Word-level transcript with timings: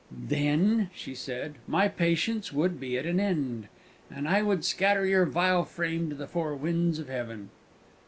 "Then," 0.27 0.89
she 0.95 1.13
said, 1.13 1.59
"my 1.67 1.87
patience 1.87 2.51
would 2.51 2.79
be 2.79 2.97
at 2.97 3.05
an 3.05 3.19
end, 3.19 3.67
and 4.09 4.27
I 4.27 4.41
would 4.41 4.65
scatter 4.65 5.05
your 5.05 5.27
vile 5.27 5.63
frame 5.63 6.09
to 6.09 6.15
the 6.15 6.25
four 6.25 6.55
winds 6.55 6.97
of 6.97 7.07
heaven!" 7.07 7.51